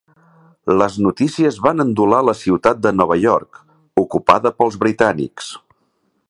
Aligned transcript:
Les 0.77 0.93
notícies 1.07 1.59
van 1.65 1.83
endolar 1.83 2.21
la 2.29 2.35
ciutat 2.39 2.81
de 2.87 2.95
Nova 3.03 3.19
York, 3.27 3.61
ocupada 4.05 4.53
pels 4.63 4.81
britànics. 4.87 5.53